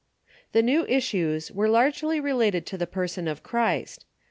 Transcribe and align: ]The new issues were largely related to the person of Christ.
]The 0.53 0.63
new 0.63 0.83
issues 0.87 1.51
were 1.51 1.69
largely 1.69 2.19
related 2.19 2.65
to 2.65 2.77
the 2.79 2.87
person 2.87 3.27
of 3.27 3.43
Christ. 3.43 4.03